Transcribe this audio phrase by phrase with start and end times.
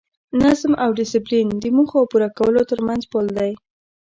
[0.41, 3.51] نظم او ډیسپلین د موخو او پوره کولو ترمنځ پل دی.